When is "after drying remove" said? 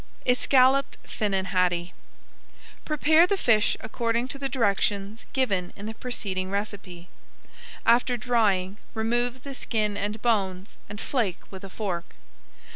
7.85-9.43